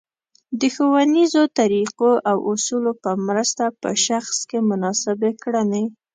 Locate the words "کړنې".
5.43-5.83